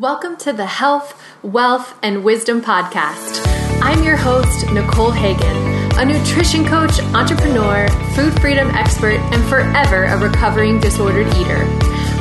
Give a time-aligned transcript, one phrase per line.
[0.00, 3.40] Welcome to the Health, Wealth, and Wisdom Podcast.
[3.80, 5.56] I'm your host, Nicole Hagan,
[5.96, 7.86] a nutrition coach, entrepreneur,
[8.16, 11.62] food freedom expert, and forever a recovering disordered eater.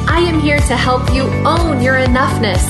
[0.08, 2.62] I am here to help you own your enoughness,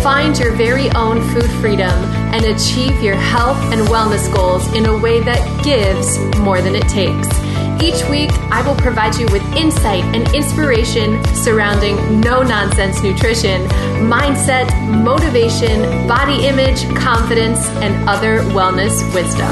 [0.00, 1.90] find your very own food freedom,
[2.32, 6.88] and achieve your health and wellness goals in a way that gives more than it
[6.88, 7.41] takes.
[7.82, 13.66] Each week, I will provide you with insight and inspiration surrounding no nonsense nutrition,
[14.08, 14.70] mindset,
[15.02, 19.50] motivation, body image, confidence, and other wellness wisdom.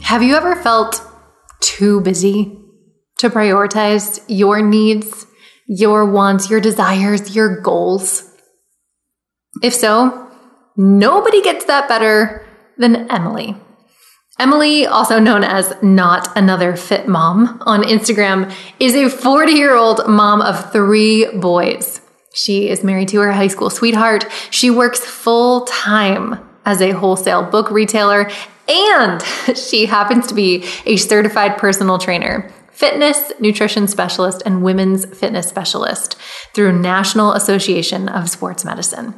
[0.00, 1.02] Have you ever felt
[1.60, 2.58] too busy
[3.18, 5.26] to prioritize your needs,
[5.66, 8.34] your wants, your desires, your goals?
[9.62, 10.26] If so,
[10.74, 12.46] nobody gets that better
[12.78, 13.56] than Emily.
[14.38, 20.06] Emily, also known as Not Another Fit Mom on Instagram, is a 40 year old
[20.06, 22.02] mom of three boys.
[22.34, 24.26] She is married to her high school sweetheart.
[24.50, 28.30] She works full time as a wholesale book retailer,
[28.68, 29.22] and
[29.56, 36.16] she happens to be a certified personal trainer, fitness, nutrition specialist, and women's fitness specialist
[36.52, 39.14] through National Association of Sports Medicine.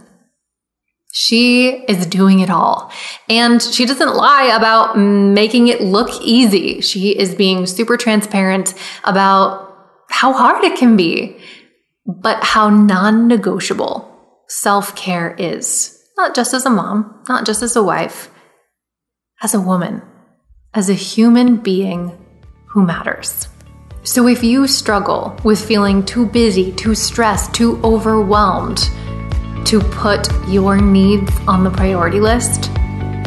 [1.12, 2.92] She is doing it all.
[3.28, 6.80] And she doesn't lie about making it look easy.
[6.80, 9.74] She is being super transparent about
[10.10, 11.38] how hard it can be,
[12.06, 14.04] but how non negotiable
[14.48, 15.94] self care is.
[16.16, 18.30] Not just as a mom, not just as a wife,
[19.42, 20.02] as a woman,
[20.74, 22.12] as a human being
[22.66, 23.48] who matters.
[24.02, 28.90] So if you struggle with feeling too busy, too stressed, too overwhelmed,
[29.64, 32.70] to put your needs on the priority list,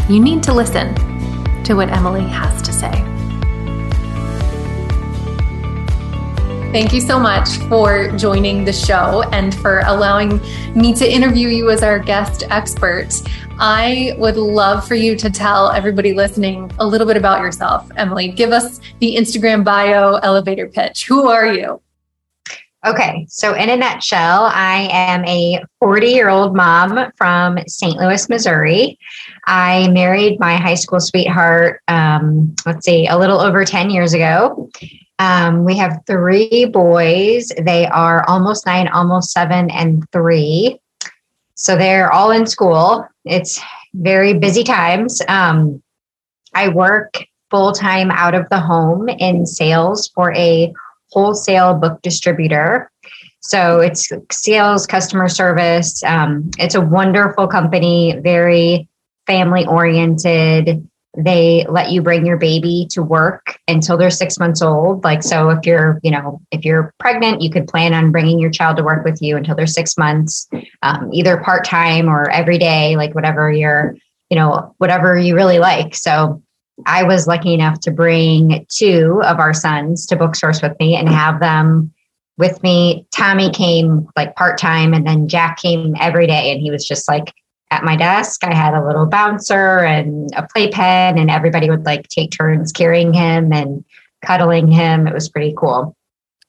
[0.09, 0.95] you need to listen
[1.63, 2.91] to what Emily has to say.
[6.71, 10.39] Thank you so much for joining the show and for allowing
[10.73, 13.09] me to interview you as our guest expert.
[13.59, 17.91] I would love for you to tell everybody listening a little bit about yourself.
[17.97, 21.05] Emily, give us the Instagram bio elevator pitch.
[21.07, 21.81] Who are you?
[22.83, 27.95] Okay, so in a nutshell, I am a 40 year old mom from St.
[27.95, 28.97] Louis, Missouri.
[29.45, 34.67] I married my high school sweetheart, um, let's see, a little over 10 years ago.
[35.19, 37.51] Um, we have three boys.
[37.61, 40.79] They are almost nine, almost seven, and three.
[41.53, 43.07] So they're all in school.
[43.25, 43.61] It's
[43.93, 45.21] very busy times.
[45.27, 45.83] Um,
[46.55, 47.13] I work
[47.51, 50.73] full time out of the home in sales for a
[51.11, 52.89] wholesale book distributor.
[53.41, 56.03] So it's sales, customer service.
[56.03, 58.87] Um, it's a wonderful company, very
[59.27, 60.87] family oriented.
[61.17, 65.03] They let you bring your baby to work until they're six months old.
[65.03, 68.51] Like, so if you're, you know, if you're pregnant, you could plan on bringing your
[68.51, 70.47] child to work with you until they're six months,
[70.83, 73.95] um, either part time or every day, like whatever you're,
[74.29, 75.95] you know, whatever you really like.
[75.95, 76.41] So
[76.85, 81.09] I was lucky enough to bring two of our sons to Booksource with me and
[81.09, 81.93] have them
[82.37, 83.05] with me.
[83.11, 87.07] Tommy came like part time, and then Jack came every day, and he was just
[87.07, 87.33] like
[87.69, 88.43] at my desk.
[88.43, 93.13] I had a little bouncer and a playpen, and everybody would like take turns carrying
[93.13, 93.83] him and
[94.25, 95.07] cuddling him.
[95.07, 95.95] It was pretty cool.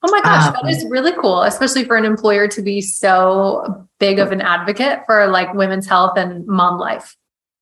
[0.05, 3.87] Oh my gosh, um, that is really cool, especially for an employer to be so
[4.01, 7.17] big of an advocate for like women's health and mom life.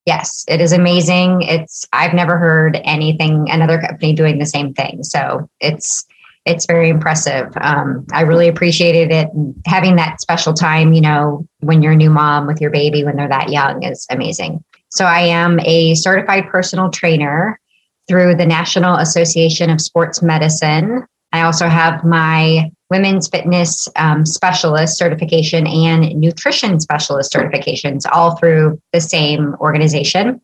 [0.05, 1.43] Yes, it is amazing.
[1.43, 5.03] It's I've never heard anything another company doing the same thing.
[5.03, 6.05] So it's
[6.45, 7.53] it's very impressive.
[7.61, 9.27] Um, I really appreciated it.
[9.67, 13.15] Having that special time, you know, when you're a new mom with your baby when
[13.15, 14.63] they're that young is amazing.
[14.89, 17.59] So I am a certified personal trainer
[18.07, 21.05] through the National Association of Sports Medicine.
[21.31, 28.81] I also have my women's fitness um, specialist certification and nutrition specialist certifications, all through
[28.91, 30.41] the same organization.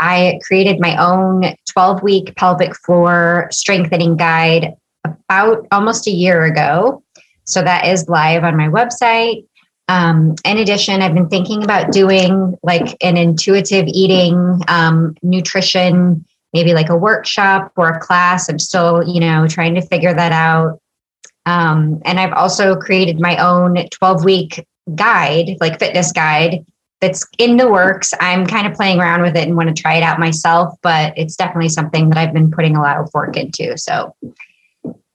[0.00, 7.04] I created my own 12 week pelvic floor strengthening guide about almost a year ago.
[7.44, 9.46] So that is live on my website.
[9.88, 16.74] Um, in addition, I've been thinking about doing like an intuitive eating, um, nutrition, maybe
[16.74, 18.48] like a workshop or a class.
[18.48, 20.80] I'm still, you know, trying to figure that out.
[21.46, 26.64] Um, and I've also created my own 12 week guide, like fitness guide
[27.00, 28.12] that's in the works.
[28.20, 31.16] I'm kind of playing around with it and want to try it out myself, but
[31.16, 33.76] it's definitely something that I've been putting a lot of work into.
[33.78, 34.14] So,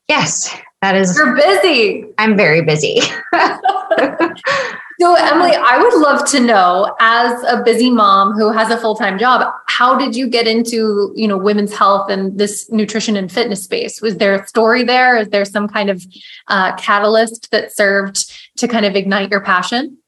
[0.08, 1.16] yes, that is.
[1.16, 2.06] You're busy.
[2.18, 3.00] I'm very busy.
[4.98, 8.94] So, Emily, I would love to know, as a busy mom who has a full
[8.94, 13.30] time job, how did you get into you know women's health and this nutrition and
[13.30, 14.00] fitness space?
[14.00, 15.18] Was there a story there?
[15.18, 16.02] Is there some kind of
[16.48, 19.98] uh, catalyst that served to kind of ignite your passion?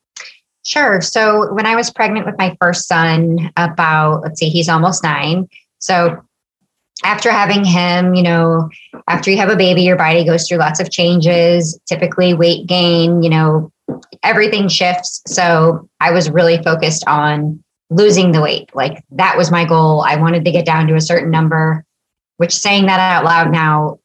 [0.65, 1.01] Sure.
[1.01, 5.49] So when I was pregnant with my first son, about, let's see, he's almost nine.
[5.79, 6.23] So
[7.05, 8.69] after having him, you know,
[9.07, 13.23] after you have a baby, your body goes through lots of changes, typically weight gain,
[13.23, 13.73] you know,
[14.23, 15.23] everything shifts.
[15.27, 18.71] So I was really focused on losing the weight.
[18.75, 20.03] Like that was my goal.
[20.03, 21.85] I wanted to get down to a certain number,
[22.37, 23.99] which saying that out loud now,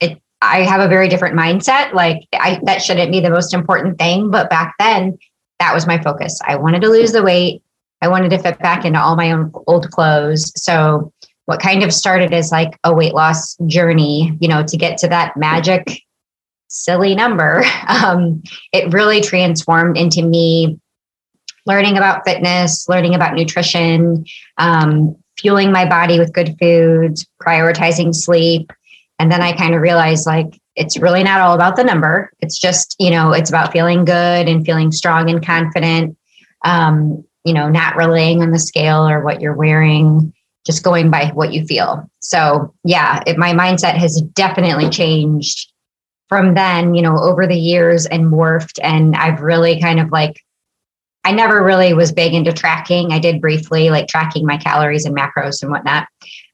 [0.00, 1.92] it I have a very different mindset.
[1.92, 4.30] Like I that shouldn't be the most important thing.
[4.30, 5.18] But back then
[5.60, 6.40] that was my focus.
[6.46, 7.62] I wanted to lose the weight.
[8.02, 10.52] I wanted to fit back into all my own old clothes.
[10.60, 11.12] So,
[11.44, 15.08] what kind of started as like a weight loss journey, you know, to get to
[15.08, 16.00] that magic,
[16.70, 20.80] silly number, um, it really transformed into me
[21.66, 24.24] learning about fitness, learning about nutrition,
[24.56, 28.72] um, fueling my body with good foods, prioritizing sleep.
[29.18, 32.32] And then I kind of realized like it's really not all about the number.
[32.40, 36.16] It's just, you know, it's about feeling good and feeling strong and confident.
[36.64, 40.32] Um, you know, not relying on the scale or what you're wearing,
[40.66, 42.10] just going by what you feel.
[42.20, 45.69] So, yeah, it, my mindset has definitely changed
[46.30, 48.78] from then, you know, over the years and morphed.
[48.82, 50.40] And I've really kind of like,
[51.24, 53.12] I never really was big into tracking.
[53.12, 56.06] I did briefly, like tracking my calories and macros and whatnot.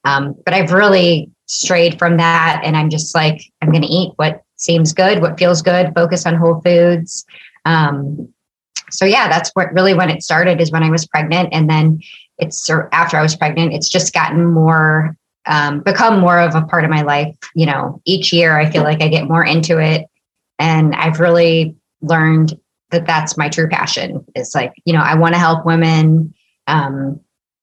[0.04, 4.12] Um, but I've really strayed from that and i'm just like i'm going to eat
[4.16, 7.24] what seems good what feels good focus on whole foods
[7.64, 8.28] um,
[8.90, 12.00] so yeah that's what really when it started is when i was pregnant and then
[12.38, 16.84] it's after i was pregnant it's just gotten more um, become more of a part
[16.84, 20.06] of my life you know each year i feel like i get more into it
[20.58, 22.58] and i've really learned
[22.90, 26.32] that that's my true passion is like you know i want to help women
[26.66, 27.20] um,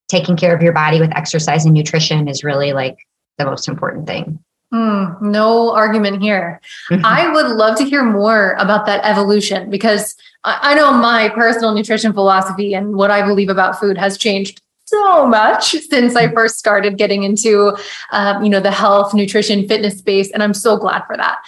[0.08, 2.98] taking care of your body with exercise and nutrition is really like
[3.38, 4.40] the most important thing.
[4.74, 6.60] Mm, no argument here.
[6.90, 7.06] Mm-hmm.
[7.06, 12.12] I would love to hear more about that evolution because I, know my personal nutrition
[12.12, 14.62] philosophy and what I believe about food has changed
[14.94, 16.36] so much since I mm-hmm.
[16.36, 17.76] first started getting into,
[18.12, 21.40] um, you know, the health, nutrition, fitness space, and I'm so glad for that.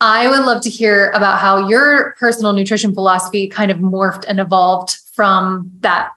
[0.00, 4.40] I would love to hear about how your personal nutrition philosophy kind of morphed and
[4.40, 6.12] evolved from that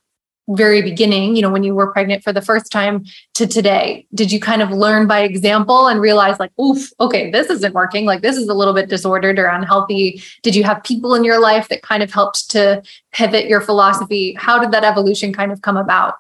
[0.49, 4.05] very beginning, you know, when you were pregnant for the first time to today?
[4.13, 8.05] Did you kind of learn by example and realize, like, oof, okay, this isn't working.
[8.05, 10.21] Like, this is a little bit disordered or unhealthy?
[10.41, 12.83] Did you have people in your life that kind of helped to
[13.13, 14.35] pivot your philosophy?
[14.37, 16.15] How did that evolution kind of come about?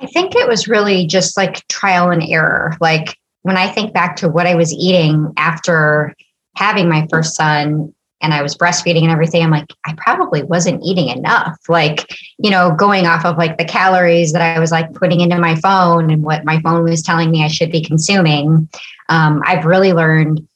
[0.00, 2.76] I think it was really just like trial and error.
[2.80, 6.14] Like, when I think back to what I was eating after
[6.56, 10.82] having my first son, and I was breastfeeding and everything, I'm like, I probably wasn't
[10.84, 11.56] eating enough.
[11.68, 12.04] Like,
[12.36, 15.54] you know, going off of like the calories that I was like putting into my
[15.54, 18.68] phone and what my phone was telling me I should be consuming.
[19.08, 20.46] Um, I've really learned,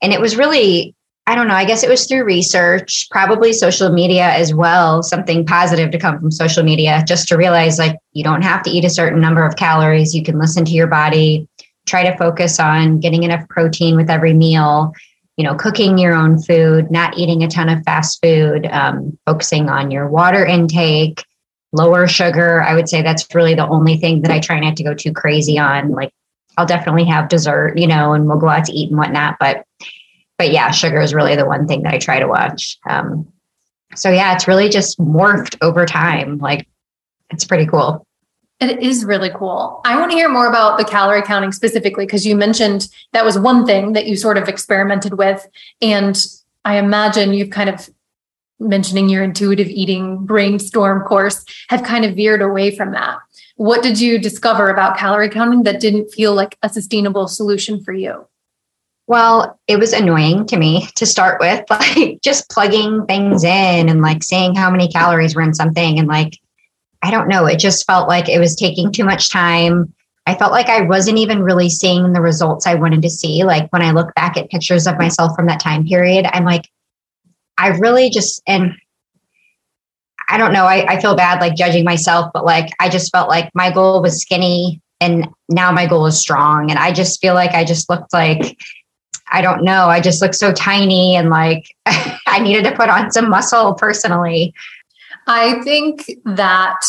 [0.00, 0.94] and it was really,
[1.28, 5.44] I don't know, I guess it was through research, probably social media as well, something
[5.44, 8.84] positive to come from social media, just to realize like you don't have to eat
[8.84, 10.14] a certain number of calories.
[10.14, 11.48] You can listen to your body,
[11.86, 14.94] try to focus on getting enough protein with every meal
[15.36, 19.68] you know, cooking your own food, not eating a ton of fast food, um, focusing
[19.68, 21.24] on your water intake,
[21.72, 22.62] lower sugar.
[22.62, 25.12] I would say that's really the only thing that I try not to go too
[25.12, 25.90] crazy on.
[25.90, 26.10] Like,
[26.56, 29.36] I'll definitely have dessert, you know, and we'll go out to eat and whatnot.
[29.38, 29.64] But,
[30.38, 32.78] but yeah, sugar is really the one thing that I try to watch.
[32.88, 33.30] Um,
[33.94, 36.38] so yeah, it's really just morphed over time.
[36.38, 36.68] Like,
[37.30, 38.06] it's pretty cool.
[38.60, 39.80] It is really cool.
[39.84, 43.38] I want to hear more about the calorie counting specifically because you mentioned that was
[43.38, 45.46] one thing that you sort of experimented with.
[45.82, 46.16] And
[46.64, 47.88] I imagine you've kind of
[48.58, 53.18] mentioning your intuitive eating brainstorm course have kind of veered away from that.
[53.56, 57.92] What did you discover about calorie counting that didn't feel like a sustainable solution for
[57.92, 58.26] you?
[59.08, 64.02] Well, it was annoying to me to start with, like just plugging things in and
[64.02, 66.38] like saying how many calories were in something and like
[67.02, 69.92] I don't know, it just felt like it was taking too much time.
[70.26, 73.44] I felt like I wasn't even really seeing the results I wanted to see.
[73.44, 76.68] Like when I look back at pictures of myself from that time period, I'm like,
[77.58, 78.74] I really just, and
[80.28, 83.28] I don't know, I, I feel bad like judging myself, but like I just felt
[83.28, 86.70] like my goal was skinny and now my goal is strong.
[86.70, 88.58] And I just feel like I just looked like,
[89.36, 93.10] I don't know, I just looked so tiny and like I needed to put on
[93.12, 94.54] some muscle personally.
[95.26, 96.80] I think that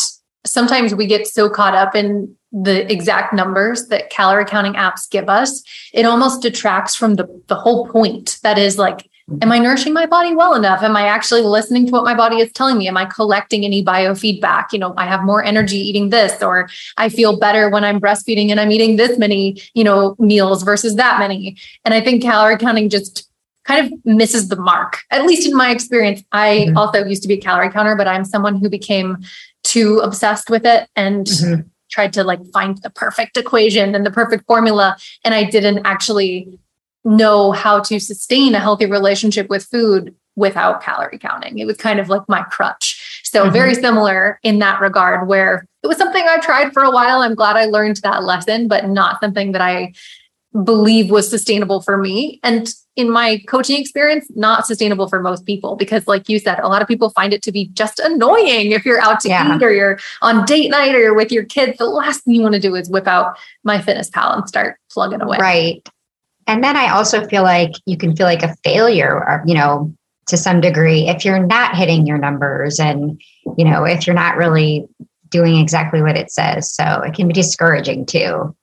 [0.46, 5.28] sometimes we get so caught up in the exact numbers that calorie counting apps give
[5.28, 5.62] us,
[5.92, 8.38] it almost detracts from the, the whole point.
[8.42, 9.07] That is like,
[9.42, 10.82] am I nourishing my body well enough?
[10.82, 12.88] Am I actually listening to what my body is telling me?
[12.88, 14.72] Am I collecting any biofeedback?
[14.72, 18.50] You know, I have more energy eating this, or I feel better when I'm breastfeeding
[18.50, 21.58] and I'm eating this many, you know, meals versus that many.
[21.84, 23.28] And I think calorie counting just
[23.64, 24.98] kind of misses the mark.
[25.10, 26.78] At least in my experience, I mm-hmm.
[26.78, 29.18] also used to be a calorie counter, but I'm someone who became
[29.62, 31.68] too obsessed with it and mm-hmm.
[31.90, 34.96] tried to like find the perfect equation and the perfect formula.
[35.22, 36.58] And I didn't actually
[37.08, 41.58] know how to sustain a healthy relationship with food without calorie counting.
[41.58, 43.22] It was kind of like my crutch.
[43.24, 43.52] So mm-hmm.
[43.52, 47.20] very similar in that regard where it was something I tried for a while.
[47.20, 49.92] I'm glad I learned that lesson, but not something that I
[50.64, 52.40] believe was sustainable for me.
[52.42, 56.68] And in my coaching experience, not sustainable for most people because, like you said, a
[56.68, 59.56] lot of people find it to be just annoying if you're out to yeah.
[59.56, 61.78] eat or you're on date night or you're with your kids.
[61.78, 65.38] The last thing you want to do is whip out MyFitnessPal and start plugging away.
[65.38, 65.88] Right.
[66.48, 69.94] And then I also feel like you can feel like a failure, or, you know,
[70.26, 73.20] to some degree if you're not hitting your numbers and,
[73.56, 74.88] you know, if you're not really
[75.28, 76.72] doing exactly what it says.
[76.72, 78.54] So it can be discouraging too.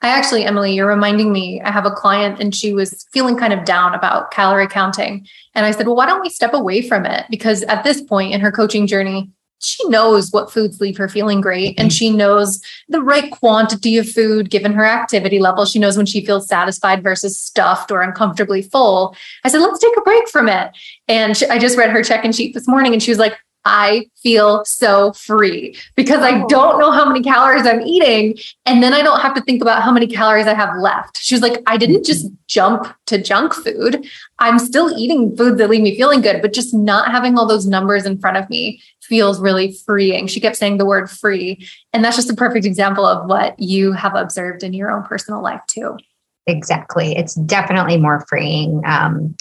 [0.00, 1.60] I actually, Emily, you're reminding me.
[1.62, 5.26] I have a client and she was feeling kind of down about calorie counting.
[5.54, 7.24] And I said, well, why don't we step away from it?
[7.30, 11.40] Because at this point in her coaching journey, she knows what foods leave her feeling
[11.40, 11.94] great and mm-hmm.
[11.94, 15.64] she knows the right quantity of food given her activity level.
[15.64, 19.16] She knows when she feels satisfied versus stuffed or uncomfortably full.
[19.44, 20.70] I said, let's take a break from it.
[21.08, 23.36] And she, I just read her check in sheet this morning and she was like,
[23.64, 28.38] I feel so free because I don't know how many calories I'm eating.
[28.64, 31.18] And then I don't have to think about how many calories I have left.
[31.18, 34.06] She was like, I didn't just jump to junk food.
[34.38, 37.66] I'm still eating foods that leave me feeling good, but just not having all those
[37.66, 40.26] numbers in front of me feels really freeing.
[40.26, 41.66] She kept saying the word free.
[41.92, 45.42] And that's just a perfect example of what you have observed in your own personal
[45.42, 45.98] life, too.
[46.46, 47.16] Exactly.
[47.16, 48.82] It's definitely more freeing.
[48.86, 49.36] Um,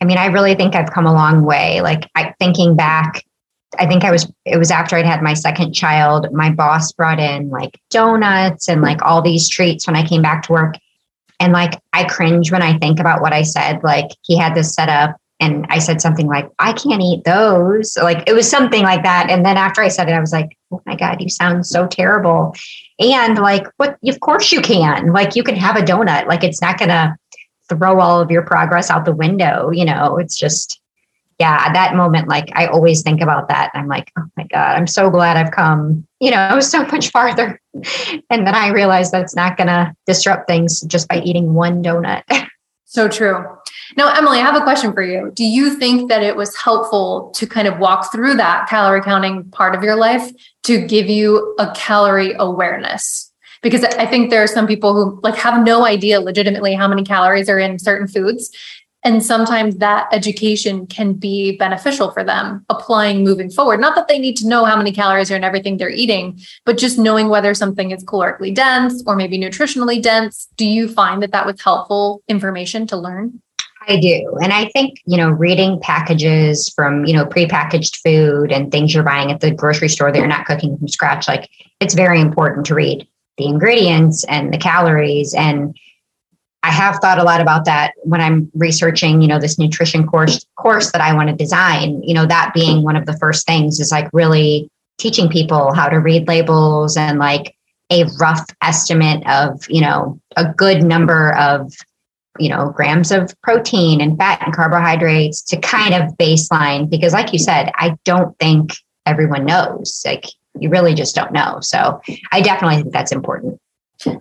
[0.00, 1.80] I mean, I really think I've come a long way.
[1.80, 3.24] Like, I, thinking back,
[3.78, 6.32] I think I was, it was after I'd had my second child.
[6.32, 10.44] My boss brought in like donuts and like all these treats when I came back
[10.44, 10.76] to work.
[11.40, 13.84] And like, I cringe when I think about what I said.
[13.84, 17.96] Like, he had this set up and I said something like, I can't eat those.
[17.96, 19.30] Like, it was something like that.
[19.30, 21.86] And then after I said it, I was like, oh my God, you sound so
[21.86, 22.56] terrible.
[22.98, 25.12] And like, what, of course you can.
[25.12, 26.26] Like, you can have a donut.
[26.26, 27.14] Like, it's not going to
[27.68, 29.70] throw all of your progress out the window.
[29.70, 30.80] You know, it's just,
[31.38, 33.70] yeah, at that moment, like I always think about that.
[33.74, 37.60] I'm like, oh my God, I'm so glad I've come, you know, so much farther.
[38.30, 42.22] And then I realized that's not going to disrupt things just by eating one donut.
[42.90, 43.44] So true.
[43.98, 45.30] Now, Emily, I have a question for you.
[45.34, 49.44] Do you think that it was helpful to kind of walk through that calorie counting
[49.50, 53.30] part of your life to give you a calorie awareness?
[53.60, 57.04] Because I think there are some people who like have no idea legitimately how many
[57.04, 58.50] calories are in certain foods.
[59.08, 63.80] And sometimes that education can be beneficial for them applying moving forward.
[63.80, 66.76] Not that they need to know how many calories are in everything they're eating, but
[66.76, 70.46] just knowing whether something is calorically dense or maybe nutritionally dense.
[70.58, 73.40] Do you find that that was helpful information to learn?
[73.88, 74.36] I do.
[74.42, 79.04] And I think, you know, reading packages from, you know, prepackaged food and things you're
[79.04, 81.48] buying at the grocery store that you're not cooking from scratch, like
[81.80, 85.74] it's very important to read the ingredients and the calories and
[86.68, 90.44] I have thought a lot about that when I'm researching, you know, this nutrition course
[90.56, 92.02] course that I want to design.
[92.02, 95.88] You know, that being one of the first things is like really teaching people how
[95.88, 97.56] to read labels and like
[97.90, 101.72] a rough estimate of, you know, a good number of,
[102.38, 107.32] you know, grams of protein and fat and carbohydrates to kind of baseline because like
[107.32, 108.74] you said, I don't think
[109.06, 110.02] everyone knows.
[110.04, 110.26] Like
[110.60, 111.60] you really just don't know.
[111.62, 113.58] So I definitely think that's important.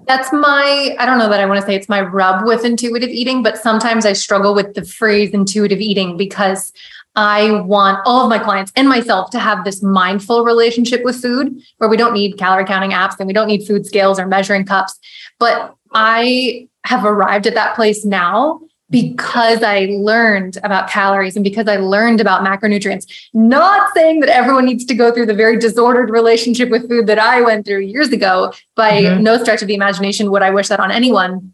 [0.07, 3.09] That's my, I don't know that I want to say it's my rub with intuitive
[3.09, 6.73] eating, but sometimes I struggle with the phrase intuitive eating because
[7.15, 11.59] I want all of my clients and myself to have this mindful relationship with food
[11.77, 14.65] where we don't need calorie counting apps and we don't need food scales or measuring
[14.65, 14.97] cups.
[15.39, 21.67] But I have arrived at that place now because I learned about calories and because
[21.67, 23.05] I learned about macronutrients.
[23.33, 27.19] Not saying that everyone needs to go through the very disordered relationship with food that
[27.19, 28.53] I went through years ago.
[28.75, 29.23] By mm-hmm.
[29.23, 31.53] no stretch of the imagination would I wish that on anyone.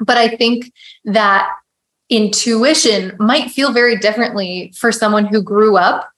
[0.00, 0.72] But I think
[1.04, 1.48] that
[2.10, 6.11] intuition might feel very differently for someone who grew up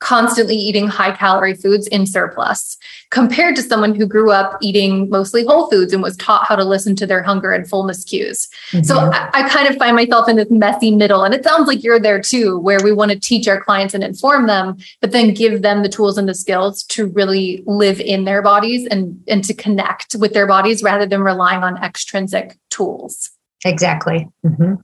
[0.00, 2.76] constantly eating high calorie foods in surplus
[3.10, 6.64] compared to someone who grew up eating mostly whole foods and was taught how to
[6.64, 8.48] listen to their hunger and fullness cues.
[8.70, 8.84] Mm-hmm.
[8.84, 11.24] So I, I, kind of find myself in this messy middle.
[11.24, 14.04] And it sounds like you're there too, where we want to teach our clients and
[14.04, 18.24] inform them, but then give them the tools and the skills to really live in
[18.24, 23.30] their bodies and, and to connect with their bodies rather than relying on extrinsic tools.
[23.64, 24.28] Exactly.
[24.44, 24.74] Mm-hmm.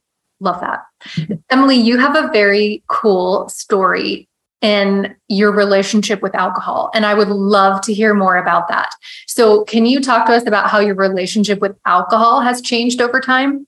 [0.40, 0.80] Love that.
[1.04, 1.35] Mm-hmm.
[1.50, 4.28] Emily, you have a very cool story
[4.61, 6.90] in your relationship with alcohol.
[6.94, 8.90] And I would love to hear more about that.
[9.26, 13.20] So, can you talk to us about how your relationship with alcohol has changed over
[13.20, 13.66] time?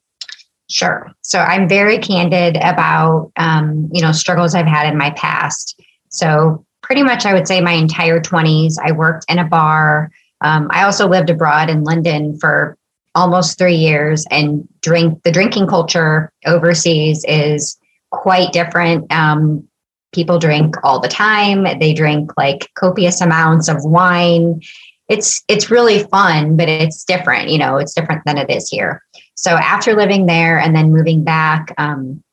[0.69, 1.13] Sure.
[1.23, 5.81] So I'm very candid about, um, you know, struggles I've had in my past.
[6.09, 10.11] So pretty much, I would say my entire 20s, I worked in a bar.
[10.41, 12.77] Um, I also lived abroad in London for
[13.15, 17.79] almost three years, and drink the drinking culture overseas is
[18.11, 19.11] quite different.
[19.11, 19.66] Um,
[20.17, 21.79] people drink all the time.
[21.79, 24.63] They drink like copious amounts of wine.
[25.09, 27.51] It's it's really fun, but it's different.
[27.51, 29.03] You know, it's different than it is here.
[29.37, 32.25] So after living there and then moving back, um,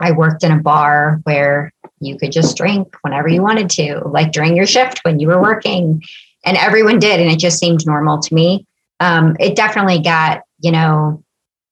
[0.00, 4.32] I worked in a bar where you could just drink whenever you wanted to, like
[4.32, 6.02] during your shift when you were working,
[6.44, 8.66] and everyone did, and it just seemed normal to me.
[8.98, 11.22] Um, it definitely got you know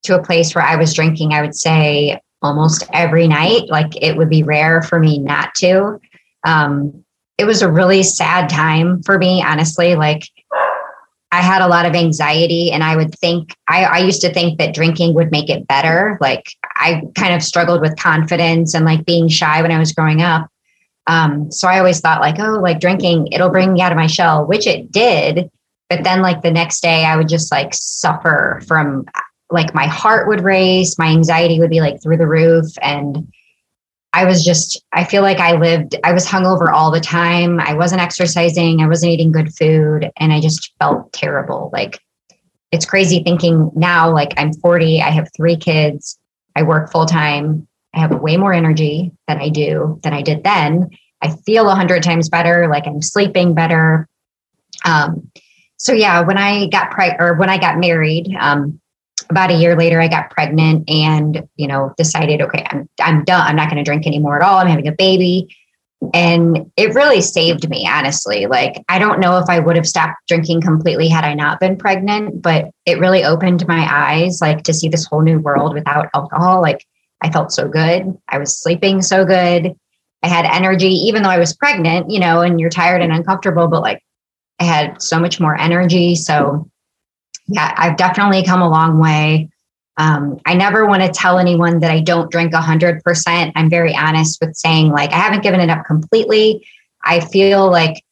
[0.03, 1.33] to a place where I was drinking.
[1.33, 3.69] I would say almost every night.
[3.69, 5.99] Like it would be rare for me not to.
[6.43, 7.03] Um,
[7.37, 9.95] it was a really sad time for me, honestly.
[9.95, 10.23] Like
[11.31, 14.59] I had a lot of anxiety and I would think I, I, used to think
[14.59, 16.17] that drinking would make it better.
[16.19, 16.45] Like
[16.75, 20.49] I kind of struggled with confidence and like being shy when I was growing up.
[21.07, 24.07] Um, so I always thought like, oh, like drinking, it'll bring me out of my
[24.07, 25.49] shell, which it did.
[25.89, 29.05] But then like the next day I would just like suffer from
[29.51, 32.67] like my heart would race, my anxiety would be like through the roof.
[32.81, 33.31] And
[34.13, 37.59] I was just, I feel like I lived, I was hungover all the time.
[37.59, 41.69] I wasn't exercising, I wasn't eating good food, and I just felt terrible.
[41.71, 41.99] Like
[42.71, 46.17] it's crazy thinking now, like I'm 40, I have three kids,
[46.55, 50.43] I work full time, I have way more energy than I do than I did
[50.43, 50.89] then.
[51.21, 54.07] I feel a hundred times better, like I'm sleeping better.
[54.85, 55.31] Um,
[55.77, 58.79] so yeah, when I got pregnant or when I got married, um,
[59.29, 63.41] about a year later, I got pregnant and, you know, decided, okay, I'm, I'm done.
[63.41, 64.57] I'm not going to drink anymore at all.
[64.57, 65.55] I'm having a baby.
[66.13, 68.47] And it really saved me, honestly.
[68.47, 71.77] Like, I don't know if I would have stopped drinking completely had I not been
[71.77, 76.09] pregnant, but it really opened my eyes, like to see this whole new world without
[76.15, 76.61] alcohol.
[76.61, 76.85] Like,
[77.21, 78.17] I felt so good.
[78.29, 79.75] I was sleeping so good.
[80.23, 83.67] I had energy, even though I was pregnant, you know, and you're tired and uncomfortable,
[83.67, 84.03] but like
[84.59, 86.15] I had so much more energy.
[86.15, 86.69] So
[87.51, 89.49] yeah, I've definitely come a long way.
[89.97, 93.51] Um, I never want to tell anyone that I don't drink 100%.
[93.55, 96.65] I'm very honest with saying, like, I haven't given it up completely.
[97.03, 98.03] I feel like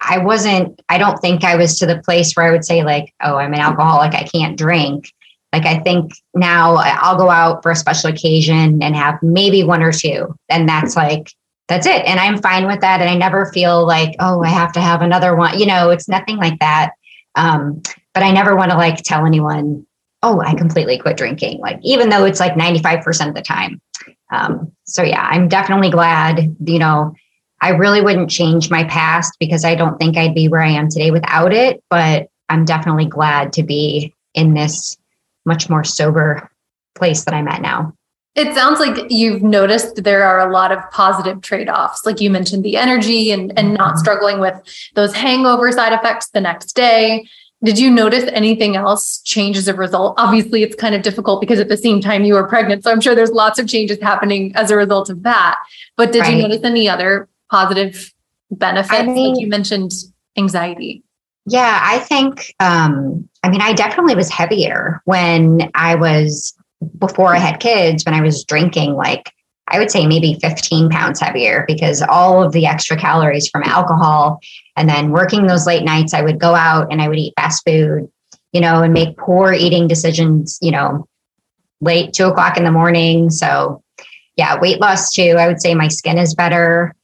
[0.00, 3.12] I wasn't, I don't think I was to the place where I would say, like,
[3.22, 5.12] oh, I'm an alcoholic, I can't drink.
[5.52, 9.82] Like, I think now I'll go out for a special occasion and have maybe one
[9.82, 10.34] or two.
[10.48, 11.30] And that's like,
[11.68, 12.04] that's it.
[12.06, 13.00] And I'm fine with that.
[13.00, 15.58] And I never feel like, oh, I have to have another one.
[15.58, 16.92] You know, it's nothing like that.
[17.34, 17.82] Um,
[18.16, 19.86] but I never want to like tell anyone,
[20.22, 23.78] oh, I completely quit drinking, like even though it's like 95% of the time.
[24.32, 27.14] Um, so yeah, I'm definitely glad, you know,
[27.60, 30.88] I really wouldn't change my past because I don't think I'd be where I am
[30.88, 34.96] today without it, but I'm definitely glad to be in this
[35.44, 36.50] much more sober
[36.94, 37.92] place that I'm at now.
[38.34, 42.06] It sounds like you've noticed there are a lot of positive trade-offs.
[42.06, 43.98] Like you mentioned the energy and, and not mm-hmm.
[43.98, 44.54] struggling with
[44.94, 47.28] those hangover side effects the next day.
[47.64, 50.14] Did you notice anything else change as a result?
[50.18, 52.84] Obviously, it's kind of difficult because at the same time you were pregnant.
[52.84, 55.58] So I'm sure there's lots of changes happening as a result of that.
[55.96, 56.36] But did right.
[56.36, 58.12] you notice any other positive
[58.50, 58.92] benefits?
[58.92, 59.92] I mean, like you mentioned
[60.36, 61.02] anxiety.
[61.46, 66.54] Yeah, I think, um, I mean, I definitely was heavier when I was,
[66.98, 69.32] before I had kids, when I was drinking like
[69.68, 74.40] I would say maybe 15 pounds heavier because all of the extra calories from alcohol
[74.76, 77.64] and then working those late nights, I would go out and I would eat fast
[77.66, 78.08] food,
[78.52, 81.08] you know, and make poor eating decisions, you know,
[81.80, 83.30] late two o'clock in the morning.
[83.30, 83.82] So,
[84.36, 85.36] yeah, weight loss too.
[85.38, 86.94] I would say my skin is better,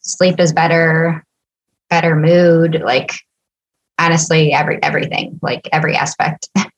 [0.00, 1.24] sleep is better,
[1.90, 2.80] better mood.
[2.82, 3.12] Like,
[3.98, 6.48] honestly, every everything, like every aspect.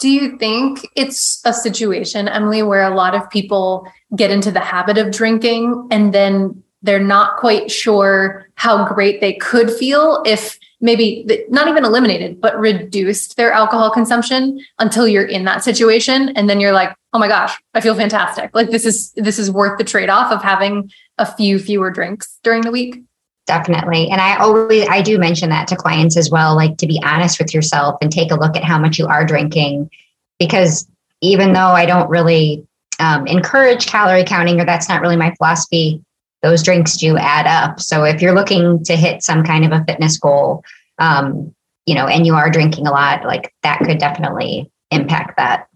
[0.00, 3.86] Do you think it's a situation, Emily, where a lot of people
[4.16, 9.34] get into the habit of drinking and then they're not quite sure how great they
[9.34, 15.44] could feel if maybe not even eliminated, but reduced their alcohol consumption until you're in
[15.44, 16.30] that situation.
[16.30, 18.54] And then you're like, oh my gosh, I feel fantastic.
[18.54, 22.62] Like this is this is worth the trade-off of having a few fewer drinks during
[22.62, 23.02] the week.
[23.46, 24.08] Definitely.
[24.10, 27.38] And I always I do mention that to clients as well, like to be honest
[27.38, 29.90] with yourself and take a look at how much you are drinking.
[30.38, 30.86] Because
[31.20, 32.66] even though I don't really
[33.00, 36.02] um, encourage calorie counting, or that's not really my philosophy,
[36.42, 37.80] those drinks do add up.
[37.80, 40.62] So if you're looking to hit some kind of a fitness goal,
[40.98, 41.54] um,
[41.86, 45.66] you know, and you are drinking a lot, like that could definitely impact that.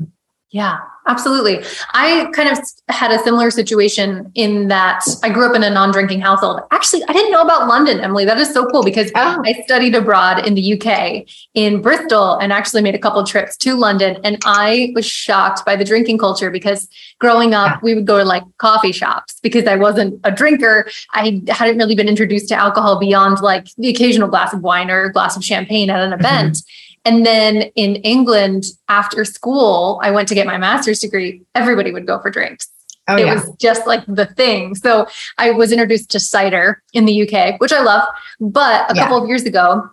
[0.51, 1.65] Yeah, absolutely.
[1.93, 5.93] I kind of had a similar situation in that I grew up in a non
[5.93, 6.61] drinking household.
[6.71, 8.25] Actually, I didn't know about London, Emily.
[8.25, 9.43] That is so cool because oh.
[9.45, 13.75] I studied abroad in the UK in Bristol and actually made a couple trips to
[13.75, 14.19] London.
[14.25, 16.89] And I was shocked by the drinking culture because
[17.19, 20.89] growing up, we would go to like coffee shops because I wasn't a drinker.
[21.13, 25.09] I hadn't really been introduced to alcohol beyond like the occasional glass of wine or
[25.11, 26.21] glass of champagne at an mm-hmm.
[26.21, 26.55] event.
[26.55, 26.91] Mm-hmm.
[27.05, 31.43] And then in England, after school, I went to get my master's degree.
[31.55, 32.69] Everybody would go for drinks.
[33.07, 33.35] Oh, it yeah.
[33.35, 34.75] was just like the thing.
[34.75, 38.09] So I was introduced to cider in the UK, which I love.
[38.41, 39.03] But a yeah.
[39.03, 39.91] couple of years ago,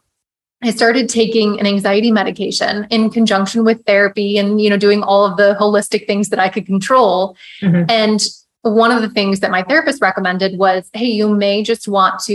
[0.64, 5.26] I started taking an anxiety medication in conjunction with therapy and you know doing all
[5.26, 7.36] of the holistic things that I could control.
[7.62, 7.90] Mm-hmm.
[7.90, 8.22] And
[8.64, 12.34] one of the things that my therapist recommended was hey you may just want to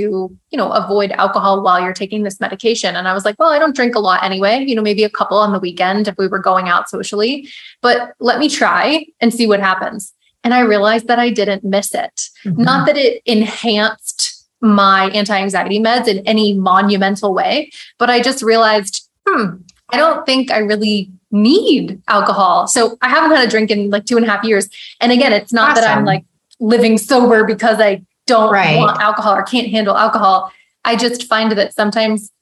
[0.50, 2.96] you know avoid alcohol while you're taking this medication.
[2.96, 5.10] And i was like well i don't drink a lot anyway you know maybe a
[5.10, 7.48] couple on the weekend if we were going out socially
[7.80, 10.12] but let me try and see what happens.
[10.42, 12.28] And i realized that i didn't miss it.
[12.44, 12.62] Mm-hmm.
[12.62, 19.08] not that it enhanced my anti-anxiety meds in any monumental way but i just realized
[19.28, 19.56] hmm
[19.90, 21.10] i don't think i really
[21.42, 22.66] need alcohol.
[22.66, 24.68] So I haven't had a drink in like two and a half years.
[25.00, 25.82] And again, it's not awesome.
[25.82, 26.24] that I'm like
[26.60, 28.78] living sober because I don't right.
[28.78, 30.52] want alcohol or can't handle alcohol.
[30.84, 32.32] I just find that sometimes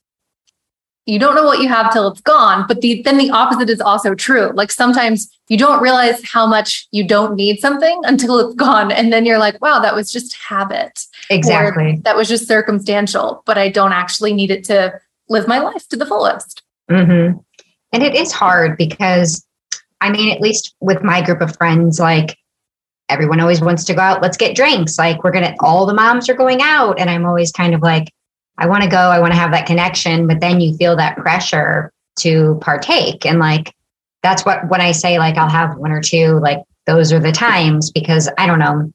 [1.07, 2.65] you don't know what you have till it's gone.
[2.67, 4.53] But the, then the opposite is also true.
[4.55, 8.91] Like sometimes you don't realize how much you don't need something until it's gone.
[8.91, 11.05] And then you're like, wow, that was just habit.
[11.29, 11.93] Exactly.
[11.93, 15.87] Or that was just circumstantial, but I don't actually need it to live my life
[15.89, 16.63] to the fullest.
[16.91, 17.39] Mm-hmm.
[17.95, 19.47] And it is hard because,
[20.01, 22.37] I mean, at least with my group of friends, like
[23.09, 24.99] everyone always wants to go out, let's get drinks.
[24.99, 26.99] Like we're to, all the moms are going out.
[26.99, 28.13] And I'm always kind of like,
[28.59, 30.27] I want to go, I want to have that connection.
[30.27, 33.25] But then you feel that pressure to partake.
[33.25, 33.73] And like,
[34.25, 37.31] that's what, when I say like I'll have one or two, like those are the
[37.31, 38.93] times because I don't know.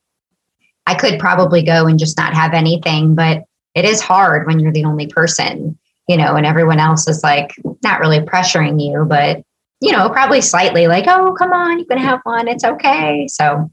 [0.85, 4.73] I could probably go and just not have anything, but it is hard when you're
[4.73, 5.79] the only person
[6.10, 9.43] you know, and everyone else is like not really pressuring you, but
[9.80, 12.48] you know, probably slightly like, oh, come on, you can have one.
[12.48, 13.28] It's okay.
[13.30, 13.72] So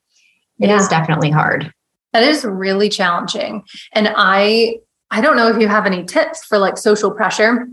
[0.60, 0.76] it yeah.
[0.76, 1.72] is definitely hard.
[2.12, 3.64] That is really challenging.
[3.92, 4.76] And I
[5.10, 7.68] I don't know if you have any tips for like social pressure,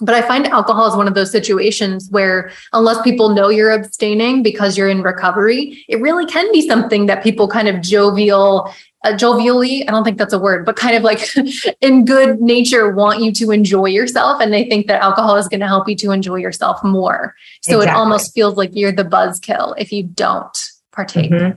[0.00, 4.42] but I find alcohol is one of those situations where unless people know you're abstaining
[4.42, 8.72] because you're in recovery, it really can be something that people kind of jovial
[9.04, 11.20] uh, jovially i don't think that's a word but kind of like
[11.80, 15.60] in good nature want you to enjoy yourself and they think that alcohol is going
[15.60, 17.88] to help you to enjoy yourself more so exactly.
[17.88, 21.56] it almost feels like you're the buzzkill if you don't partake mm-hmm.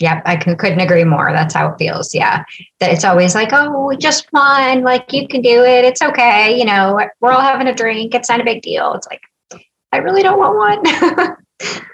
[0.00, 1.30] Yep, I can, couldn't agree more.
[1.32, 2.14] That's how it feels.
[2.14, 2.44] Yeah.
[2.80, 5.84] That it's always like, oh, just one, like you can do it.
[5.84, 6.58] It's okay.
[6.58, 8.12] You know, we're all having a drink.
[8.12, 8.94] It's not a big deal.
[8.94, 9.22] It's like,
[9.92, 11.36] I really don't want one.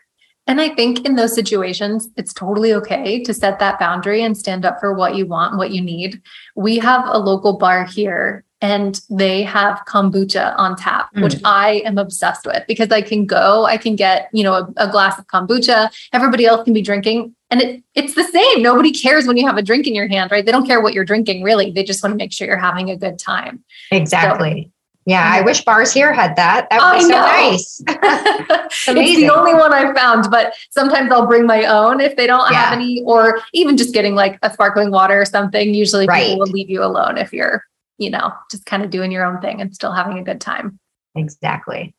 [0.50, 4.64] And I think in those situations, it's totally okay to set that boundary and stand
[4.64, 6.20] up for what you want, what you need.
[6.56, 11.22] We have a local bar here and they have kombucha on tap, mm.
[11.22, 14.72] which I am obsessed with because I can go, I can get, you know, a,
[14.76, 15.88] a, glass of kombucha.
[16.12, 17.32] Everybody else can be drinking.
[17.50, 18.60] And it, it's the same.
[18.60, 20.44] Nobody cares when you have a drink in your hand, right?
[20.44, 21.70] They don't care what you're drinking, really.
[21.70, 23.62] They just want to make sure you're having a good time.
[23.92, 24.64] Exactly.
[24.64, 26.68] So, yeah, I um, wish bars here had that.
[26.70, 27.82] That would be so nice.
[27.86, 32.26] it's, it's the only one I've found, but sometimes I'll bring my own if they
[32.26, 32.64] don't yeah.
[32.64, 35.74] have any, or even just getting like a sparkling water or something.
[35.74, 36.26] Usually right.
[36.26, 37.64] people will leave you alone if you're,
[37.98, 40.78] you know, just kind of doing your own thing and still having a good time.
[41.14, 41.94] Exactly.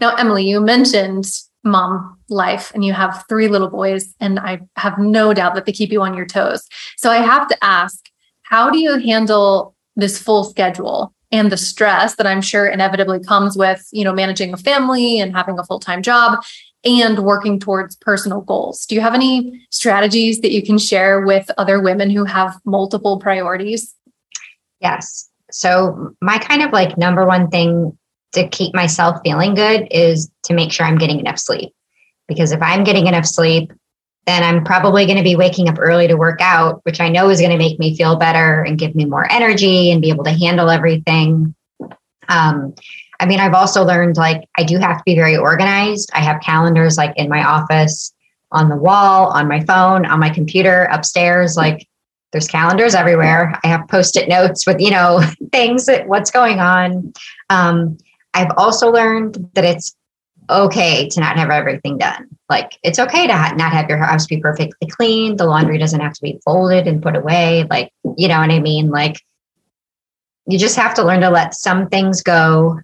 [0.00, 1.26] Now, Emily, you mentioned
[1.62, 5.72] mom life and you have three little boys, and I have no doubt that they
[5.72, 6.66] keep you on your toes.
[6.96, 8.08] So I have to ask,
[8.42, 13.56] how do you handle this full schedule and the stress that I'm sure inevitably comes
[13.56, 16.42] with, you know, managing a family and having a full-time job
[16.84, 18.86] and working towards personal goals.
[18.86, 23.18] Do you have any strategies that you can share with other women who have multiple
[23.18, 23.94] priorities?
[24.80, 25.28] Yes.
[25.50, 27.96] So, my kind of like number one thing
[28.32, 31.72] to keep myself feeling good is to make sure I'm getting enough sleep.
[32.28, 33.72] Because if I'm getting enough sleep,
[34.26, 37.28] then I'm probably going to be waking up early to work out, which I know
[37.30, 40.24] is going to make me feel better and give me more energy and be able
[40.24, 41.54] to handle everything.
[42.28, 42.74] Um,
[43.20, 46.10] I mean, I've also learned like I do have to be very organized.
[46.12, 48.12] I have calendars like in my office,
[48.52, 51.56] on the wall, on my phone, on my computer, upstairs.
[51.56, 51.86] Like
[52.32, 53.58] there's calendars everywhere.
[53.64, 57.12] I have post it notes with, you know, things that what's going on.
[57.48, 57.96] Um,
[58.34, 59.95] I've also learned that it's
[60.48, 62.28] okay to not have everything done.
[62.48, 65.36] Like it's okay to ha- not have your house be perfectly clean.
[65.36, 67.66] The laundry doesn't have to be folded and put away.
[67.68, 68.90] Like, you know what I mean?
[68.90, 69.20] Like
[70.46, 72.80] you just have to learn to let some things go,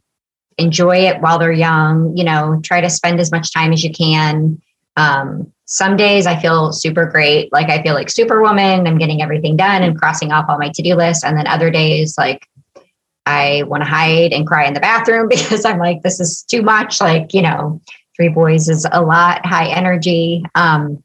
[0.59, 3.92] enjoy it while they're young, you know, try to spend as much time as you
[3.92, 4.61] can.
[4.96, 7.53] Um, some days I feel super great.
[7.53, 8.87] Like I feel like superwoman.
[8.87, 11.25] I'm getting everything done and crossing off all my to do list.
[11.25, 12.46] And then other days, like
[13.26, 16.62] I want to hide and cry in the bathroom because I'm like, this is too
[16.62, 17.00] much.
[17.00, 17.80] Like, you know,
[18.16, 20.44] three boys is a lot, high energy.
[20.54, 21.02] Um,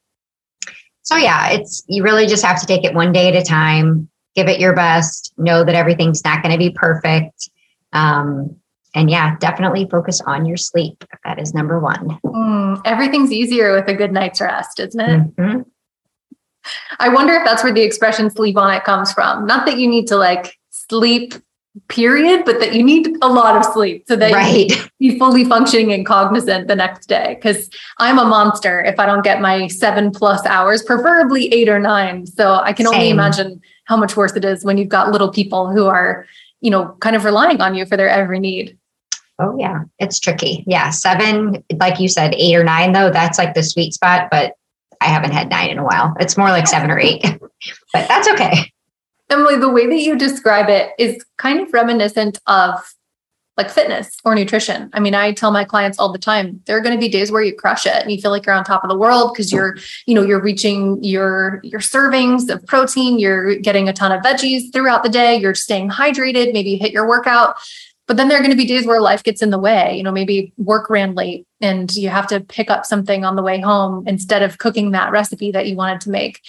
[1.03, 4.09] so yeah, it's you really just have to take it one day at a time,
[4.35, 7.49] give it your best, know that everything's not going to be perfect.
[7.93, 8.57] Um,
[8.93, 11.03] and yeah, definitely focus on your sleep.
[11.23, 12.19] That is number one.
[12.25, 15.35] Mm, everything's easier with a good night's rest, isn't it?
[15.35, 15.61] Mm-hmm.
[16.99, 19.45] I wonder if that's where the expression sleep on it comes from.
[19.45, 21.35] Not that you need to like sleep
[21.87, 24.69] period, but that you need a lot of sleep so that right.
[24.99, 27.35] you be fully functioning and cognizant the next day.
[27.35, 31.79] Because I'm a monster if I don't get my seven plus hours, preferably eight or
[31.79, 32.25] nine.
[32.25, 32.95] So I can Same.
[32.95, 36.25] only imagine how much worse it is when you've got little people who are,
[36.61, 38.77] you know, kind of relying on you for their every need.
[39.39, 40.63] Oh yeah, it's tricky.
[40.65, 43.11] Yeah, seven, like you said, eight or nine though.
[43.11, 44.53] That's like the sweet spot, but
[44.99, 46.15] I haven't had nine in a while.
[46.19, 47.21] It's more like seven or eight,
[47.93, 48.71] but that's okay.
[49.29, 52.93] Emily, the way that you describe it is kind of reminiscent of
[53.57, 54.89] like fitness or nutrition.
[54.93, 57.31] I mean, I tell my clients all the time, there are going to be days
[57.31, 59.51] where you crush it and you feel like you're on top of the world because
[59.51, 64.21] you're, you know, you're reaching your your servings of protein, you're getting a ton of
[64.21, 67.57] veggies throughout the day, you're staying hydrated, maybe you hit your workout.
[68.05, 69.97] But then there are going to be days where life gets in the way.
[69.97, 73.43] You know, maybe work ran late and you have to pick up something on the
[73.43, 76.41] way home instead of cooking that recipe that you wanted to make.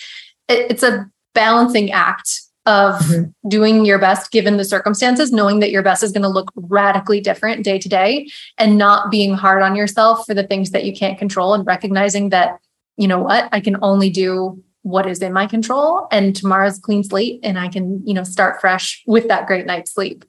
[0.48, 3.48] It's a balancing act of mm-hmm.
[3.48, 7.18] doing your best given the circumstances, knowing that your best is going to look radically
[7.18, 8.28] different day to day
[8.58, 12.28] and not being hard on yourself for the things that you can't control and recognizing
[12.28, 12.60] that,
[12.98, 17.02] you know what, I can only do what is in my control and tomorrow's clean
[17.02, 20.26] slate and I can, you know, start fresh with that great night's sleep.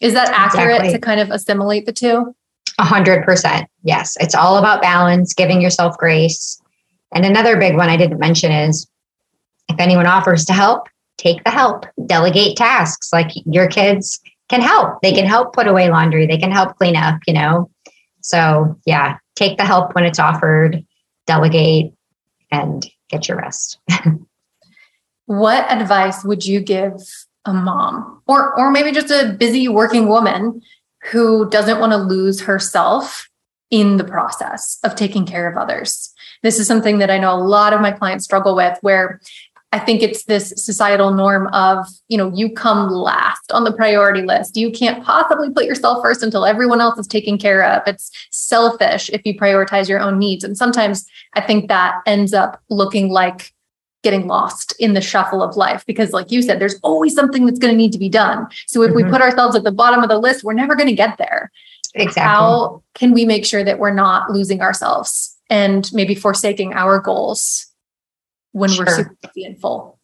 [0.00, 0.92] Is that accurate exactly.
[0.92, 2.34] to kind of assimilate the two?
[2.78, 3.68] A hundred percent.
[3.82, 4.16] Yes.
[4.20, 6.60] It's all about balance, giving yourself grace.
[7.14, 8.88] And another big one I didn't mention is
[9.68, 10.88] if anyone offers to help,
[11.18, 13.12] take the help, delegate tasks.
[13.12, 15.00] Like your kids can help.
[15.02, 17.70] They can help put away laundry, they can help clean up, you know?
[18.20, 20.84] So, yeah, take the help when it's offered,
[21.26, 21.92] delegate,
[22.50, 23.78] and get your rest.
[25.26, 26.94] what advice would you give
[27.46, 30.62] a mom or or maybe just a busy working woman
[31.10, 33.28] who doesn't want to lose herself
[33.70, 36.12] in the process of taking care of others?
[36.42, 39.20] This is something that I know a lot of my clients struggle with where
[39.74, 44.22] I think it's this societal norm of, you know, you come last on the priority
[44.22, 44.56] list.
[44.56, 47.82] You can't possibly put yourself first until everyone else is taken care of.
[47.84, 50.44] It's selfish if you prioritize your own needs.
[50.44, 53.52] And sometimes I think that ends up looking like
[54.04, 57.58] getting lost in the shuffle of life because like you said there's always something that's
[57.58, 59.06] going to need to be done so if mm-hmm.
[59.06, 61.50] we put ourselves at the bottom of the list we're never going to get there
[61.94, 67.00] exactly how can we make sure that we're not losing ourselves and maybe forsaking our
[67.00, 67.73] goals
[68.54, 68.86] when sure.
[68.86, 69.98] we're super and full.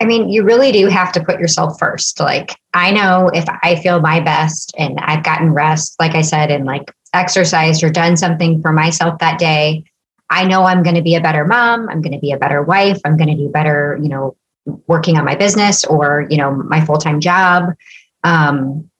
[0.00, 2.18] I mean, you really do have to put yourself first.
[2.18, 6.50] Like, I know if I feel my best and I've gotten rest, like I said,
[6.50, 9.84] and like exercised or done something for myself that day,
[10.30, 11.88] I know I'm going to be a better mom.
[11.88, 12.98] I'm going to be a better wife.
[13.04, 14.36] I'm going to do better, you know,
[14.86, 17.74] working on my business or, you know, my full time job.
[18.24, 18.90] Um,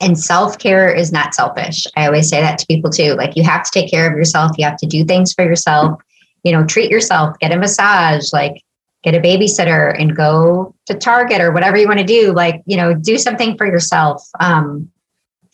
[0.00, 1.86] and self care is not selfish.
[1.96, 3.14] I always say that to people too.
[3.14, 6.02] Like, you have to take care of yourself, you have to do things for yourself
[6.48, 8.62] you know, treat yourself, get a massage, like
[9.02, 12.32] get a babysitter and go to Target or whatever you want to do.
[12.32, 14.26] Like, you know, do something for yourself.
[14.40, 14.90] Um,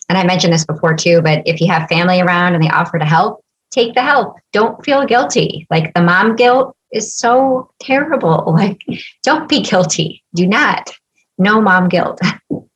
[0.08, 2.98] and I mentioned this before too, but if you have family around and they offer
[2.98, 4.36] to help, take the help.
[4.52, 5.66] Don't feel guilty.
[5.68, 8.44] Like the mom guilt is so terrible.
[8.54, 8.80] Like,
[9.24, 10.22] don't be guilty.
[10.32, 10.92] Do not.
[11.38, 12.20] No mom guilt.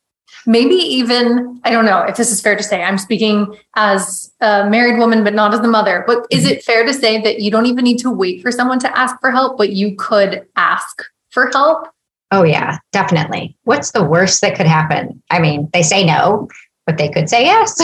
[0.49, 4.67] maybe even i don't know if this is fair to say i'm speaking as a
[4.69, 6.03] married woman but not as the mother.
[6.07, 6.53] But is mm-hmm.
[6.53, 9.19] it fair to say that you don't even need to wait for someone to ask
[9.19, 11.87] for help but you could ask for help?
[12.31, 13.55] Oh yeah definitely.
[13.63, 15.21] What's the worst that could happen?
[15.29, 16.47] I mean they say no
[16.85, 17.79] but they could say yes.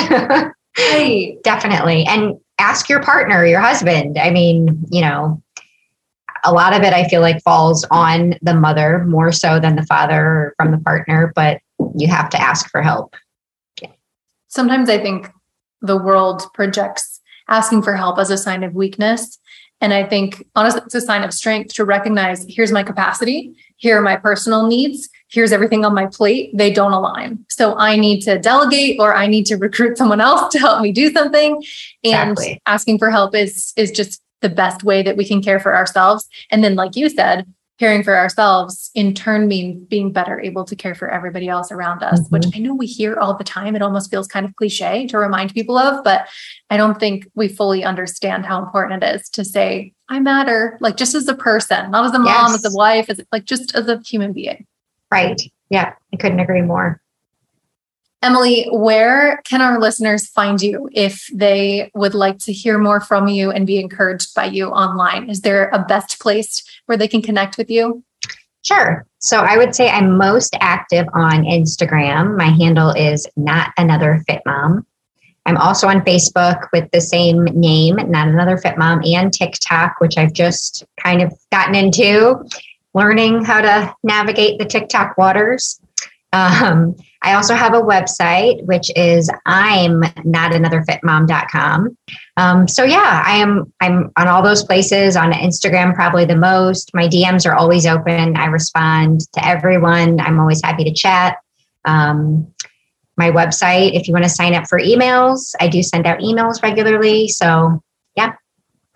[0.78, 1.38] Right.
[1.43, 2.06] Definitely.
[2.06, 4.17] And ask your partner your husband.
[4.17, 5.41] I mean you know
[6.43, 9.86] a lot of it I feel like falls on the mother more so than the
[9.86, 11.60] father or from the partner, but
[11.95, 13.15] you have to ask for help.
[14.47, 15.29] Sometimes I think
[15.81, 19.38] the world projects asking for help as a sign of weakness.
[19.81, 23.97] And I think honestly, it's a sign of strength to recognize here's my capacity, here
[23.97, 26.51] are my personal needs, here's everything on my plate.
[26.55, 27.45] They don't align.
[27.49, 30.93] So I need to delegate or I need to recruit someone else to help me
[30.93, 31.61] do something.
[32.03, 32.61] And exactly.
[32.65, 36.27] asking for help is is just the best way that we can care for ourselves.
[36.49, 37.45] And then, like you said,
[37.77, 42.03] caring for ourselves in turn means being better able to care for everybody else around
[42.03, 42.35] us, mm-hmm.
[42.35, 43.75] which I know we hear all the time.
[43.75, 46.27] It almost feels kind of cliche to remind people of, but
[46.69, 50.97] I don't think we fully understand how important it is to say, I matter, like
[50.97, 52.65] just as a person, not as a mom, yes.
[52.65, 54.65] as a wife, as like just as a human being.
[55.11, 55.41] Right.
[55.69, 55.93] Yeah.
[56.13, 57.01] I couldn't agree more.
[58.21, 63.28] Emily, where can our listeners find you if they would like to hear more from
[63.28, 65.30] you and be encouraged by you online?
[65.30, 68.04] Is there a best place where they can connect with you?
[68.63, 69.06] Sure.
[69.19, 72.36] So I would say I'm most active on Instagram.
[72.36, 74.88] My handle is not another fit mom.
[75.45, 80.17] I'm also on Facebook with the same name, not another fit mom, and TikTok, which
[80.17, 82.43] I've just kind of gotten into
[82.95, 85.80] learning how to navigate the TikTok waters.
[86.34, 91.97] Um, I also have a website, which is I'm not another fitmom.com.
[92.38, 96.91] Um, so yeah, I am, I'm on all those places on Instagram, probably the most.
[96.93, 98.38] My DMs are always open.
[98.38, 100.19] I respond to everyone.
[100.19, 101.38] I'm always happy to chat.
[101.85, 102.53] Um,
[103.17, 106.61] my website, if you want to sign up for emails, I do send out emails
[106.61, 107.27] regularly.
[107.27, 107.81] So
[108.15, 108.33] yeah,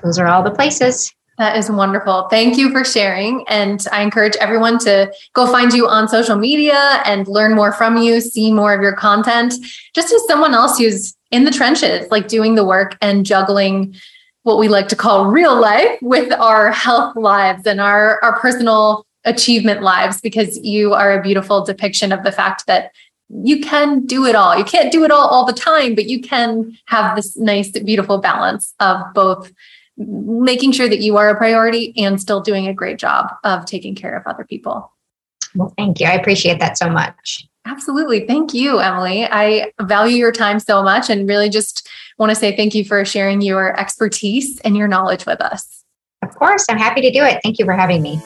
[0.04, 1.12] those are all the places.
[1.39, 2.28] That is wonderful.
[2.28, 3.47] Thank you for sharing.
[3.47, 7.95] And I encourage everyone to go find you on social media and learn more from
[7.95, 9.54] you, see more of your content,
[9.95, 13.95] just as someone else who's in the trenches, like doing the work and juggling
[14.43, 19.06] what we like to call real life with our health lives and our, our personal
[19.23, 22.91] achievement lives, because you are a beautiful depiction of the fact that
[23.30, 24.58] you can do it all.
[24.58, 28.17] You can't do it all all the time, but you can have this nice, beautiful
[28.17, 29.54] balance of both
[30.00, 33.96] making sure that you are a priority and still doing a great job of taking
[33.96, 34.92] care of other people.
[35.56, 36.08] Well, thank you.
[36.08, 37.48] I appreciate that so much.
[37.66, 38.26] Absolutely.
[38.26, 39.26] Thank you, Emily.
[39.26, 43.04] I value your time so much and really just want to say thank you for
[43.06, 45.84] sharing your expertise and your knowledge with us.
[46.24, 47.40] Of course, I'm happy to do it.
[47.44, 48.20] Thank you for having me.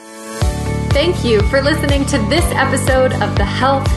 [0.92, 3.88] Thank you for listening to this episode of the Health,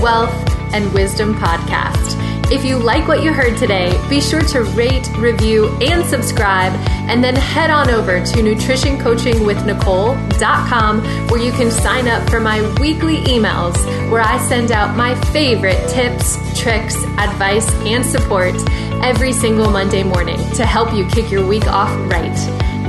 [0.00, 2.14] Wealth, and Wisdom Podcast.
[2.50, 6.72] If you like what you heard today, be sure to rate, review, and subscribe,
[7.08, 13.16] and then head on over to nutritioncoachingwithnicole.com where you can sign up for my weekly
[13.24, 13.74] emails
[14.10, 18.54] where I send out my favorite tips, tricks, advice, and support
[19.02, 22.36] every single Monday morning to help you kick your week off right.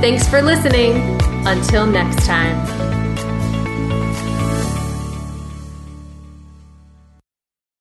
[0.00, 1.18] Thanks for listening.
[1.46, 2.97] Until next time.